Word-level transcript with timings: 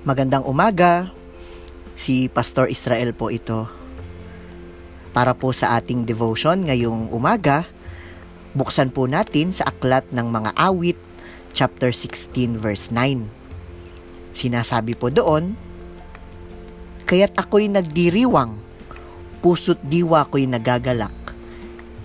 Magandang 0.00 0.48
umaga. 0.48 1.12
Si 1.92 2.32
Pastor 2.32 2.72
Israel 2.72 3.12
po 3.12 3.28
ito. 3.28 3.68
Para 5.12 5.36
po 5.36 5.52
sa 5.52 5.76
ating 5.76 6.08
devotion 6.08 6.64
ngayong 6.64 7.12
umaga, 7.12 7.68
buksan 8.56 8.96
po 8.96 9.04
natin 9.04 9.52
sa 9.52 9.68
aklat 9.68 10.08
ng 10.08 10.24
mga 10.24 10.56
awit, 10.56 10.96
chapter 11.52 11.92
16, 11.92 12.56
verse 12.56 12.88
9. 12.88 13.28
Sinasabi 14.32 14.96
po 14.96 15.12
doon, 15.12 15.52
Kaya't 17.04 17.36
ako'y 17.36 17.68
nagdiriwang, 17.68 18.56
puso't 19.44 19.84
diwa 19.84 20.24
ko'y 20.24 20.48
nagagalak. 20.48 21.12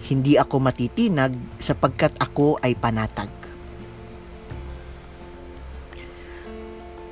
Hindi 0.04 0.36
ako 0.36 0.60
matitinag 0.60 1.32
sapagkat 1.64 2.12
ako 2.20 2.60
ay 2.60 2.76
panatag. 2.76 3.45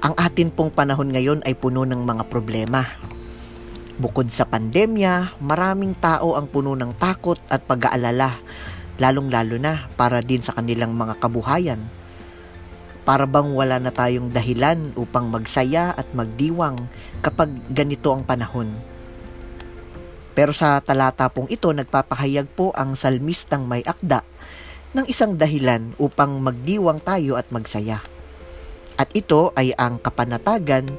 Ang 0.03 0.20
atin 0.20 0.52
pong 0.52 0.67
panahon 0.67 1.16
ngayon 1.16 1.48
ay 1.48 1.55
puno 1.55 1.88
ng 1.88 2.03
mga 2.03 2.27
problema. 2.27 2.84
Bukod 3.95 4.27
sa 4.35 4.43
pandemya, 4.43 5.39
maraming 5.39 5.95
tao 5.95 6.35
ang 6.35 6.52
puno 6.52 6.76
ng 6.76 6.91
takot 6.99 7.39
at 7.48 7.63
pag-aalala, 7.63 8.35
lalong-lalo 8.99 9.55
na 9.55 9.88
para 9.95 10.20
din 10.20 10.43
sa 10.43 10.59
kanilang 10.59 10.91
mga 10.91 11.23
kabuhayan. 11.23 11.79
Para 13.07 13.23
bang 13.23 13.55
wala 13.55 13.79
na 13.79 13.95
tayong 13.95 14.27
dahilan 14.27 14.91
upang 14.99 15.31
magsaya 15.31 15.95
at 15.95 16.12
magdiwang 16.12 16.84
kapag 17.23 17.55
ganito 17.71 18.12
ang 18.12 18.27
panahon. 18.27 18.76
Pero 20.35 20.51
sa 20.51 20.84
talata 20.84 21.31
pong 21.31 21.48
ito, 21.48 21.71
nagpapahayag 21.71 22.51
po 22.51 22.76
ang 22.76 22.99
salmistang 22.99 23.71
may 23.71 23.88
akda 23.88 24.20
ng 24.99 25.07
isang 25.07 25.40
dahilan 25.40 25.95
upang 25.95 26.43
magdiwang 26.43 26.99
tayo 26.99 27.40
at 27.40 27.48
magsaya. 27.55 28.12
At 28.98 29.10
ito 29.18 29.49
ay 29.58 29.74
ang 29.74 29.98
kapanatagan 29.98 30.94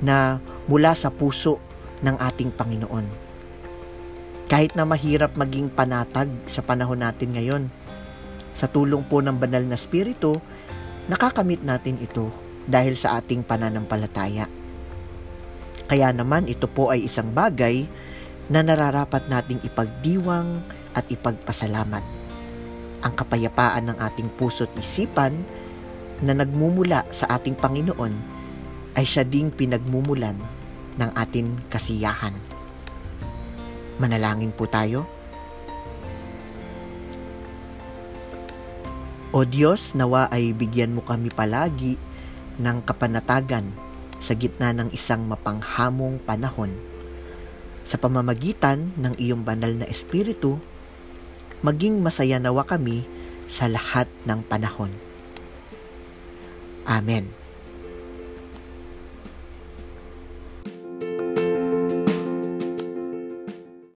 na 0.00 0.40
mula 0.66 0.96
sa 0.96 1.12
puso 1.12 1.60
ng 2.02 2.16
ating 2.18 2.50
Panginoon. 2.52 3.06
Kahit 4.50 4.76
na 4.76 4.84
mahirap 4.84 5.32
maging 5.38 5.72
panatag 5.72 6.28
sa 6.44 6.60
panahon 6.60 7.00
natin 7.00 7.32
ngayon, 7.32 7.64
sa 8.52 8.68
tulong 8.68 9.00
po 9.08 9.24
ng 9.24 9.36
banal 9.40 9.64
na 9.64 9.80
spirito, 9.80 10.44
nakakamit 11.08 11.64
natin 11.64 11.96
ito 12.00 12.28
dahil 12.68 12.94
sa 12.94 13.16
ating 13.20 13.42
pananampalataya. 13.48 14.46
Kaya 15.88 16.08
naman 16.12 16.48
ito 16.48 16.68
po 16.68 16.92
ay 16.92 17.08
isang 17.08 17.32
bagay 17.32 17.88
na 18.52 18.60
nararapat 18.60 19.28
nating 19.28 19.64
ipagdiwang 19.64 20.60
at 20.92 21.08
ipagpasalamat. 21.08 22.04
Ang 23.02 23.12
kapayapaan 23.16 23.88
ng 23.88 23.98
ating 23.98 24.28
puso't 24.36 24.70
isipan 24.78 25.32
na 26.22 26.32
nagmumula 26.38 27.02
sa 27.10 27.36
ating 27.36 27.58
Panginoon 27.58 28.14
ay 28.94 29.04
siya 29.04 29.26
ding 29.26 29.50
pinagmumulan 29.50 30.38
ng 30.96 31.10
ating 31.18 31.68
kasiyahan. 31.68 32.32
Manalangin 33.98 34.54
po 34.54 34.64
tayo. 34.70 35.04
O 39.32 39.48
Diyos, 39.48 39.96
nawa 39.96 40.28
ay 40.28 40.52
bigyan 40.52 40.92
mo 40.92 41.00
kami 41.00 41.32
palagi 41.32 41.96
ng 42.60 42.84
kapanatagan 42.84 43.64
sa 44.20 44.36
gitna 44.36 44.76
ng 44.76 44.92
isang 44.92 45.24
mapanghamong 45.24 46.20
panahon. 46.20 46.70
Sa 47.88 47.96
pamamagitan 47.96 48.92
ng 49.00 49.16
iyong 49.16 49.42
banal 49.42 49.72
na 49.72 49.88
espiritu, 49.88 50.60
maging 51.64 52.04
masaya 52.04 52.36
nawa 52.36 52.62
kami 52.68 53.08
sa 53.48 53.66
lahat 53.66 54.06
ng 54.28 54.44
panahon. 54.46 54.92
Amen. 56.86 57.41